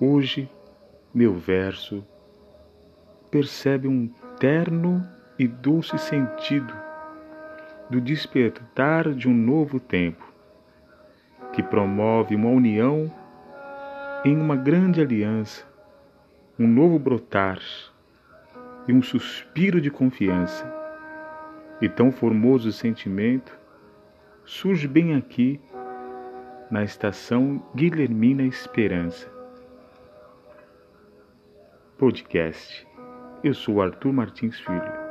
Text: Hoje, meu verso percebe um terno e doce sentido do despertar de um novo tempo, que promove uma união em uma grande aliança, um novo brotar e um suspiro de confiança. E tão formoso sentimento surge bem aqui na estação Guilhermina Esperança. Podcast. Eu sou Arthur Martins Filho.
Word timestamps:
Hoje, 0.00 0.48
meu 1.12 1.34
verso 1.34 2.06
percebe 3.32 3.88
um 3.88 4.06
terno 4.38 5.04
e 5.36 5.48
doce 5.48 5.98
sentido 5.98 6.72
do 7.90 8.00
despertar 8.00 9.12
de 9.12 9.28
um 9.28 9.34
novo 9.34 9.80
tempo, 9.80 10.24
que 11.52 11.64
promove 11.64 12.36
uma 12.36 12.48
união 12.48 13.12
em 14.24 14.40
uma 14.40 14.54
grande 14.54 15.00
aliança, 15.00 15.66
um 16.56 16.68
novo 16.68 16.96
brotar 16.96 17.58
e 18.86 18.92
um 18.92 19.02
suspiro 19.02 19.80
de 19.80 19.90
confiança. 19.90 20.72
E 21.80 21.88
tão 21.88 22.12
formoso 22.12 22.70
sentimento 22.70 23.58
surge 24.44 24.86
bem 24.86 25.16
aqui 25.16 25.60
na 26.70 26.84
estação 26.84 27.60
Guilhermina 27.74 28.44
Esperança. 28.44 29.37
Podcast. 31.98 32.86
Eu 33.42 33.52
sou 33.52 33.82
Arthur 33.82 34.12
Martins 34.12 34.60
Filho. 34.60 35.07